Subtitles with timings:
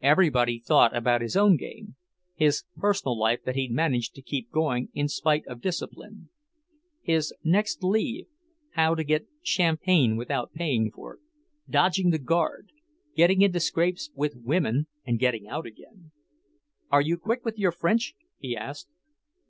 [0.00, 1.96] Everybody thought about his own game,
[2.36, 6.28] his personal life that he managed to keep going in spite of discipline;
[7.02, 8.26] his next leave,
[8.74, 11.20] how to get champagne without paying for it,
[11.68, 12.70] dodging the guard,
[13.16, 16.12] getting into scrapes with women and getting out again.
[16.92, 18.86] "Are you quick with your French?" he asked.